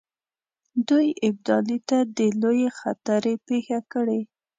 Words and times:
دوی 0.89 1.07
ابدالي 1.27 1.77
ته 1.89 1.97
د 2.17 2.19
لویې 2.41 2.69
خطرې 2.79 3.33
پېښه 3.47 3.79
کړي. 3.93 4.21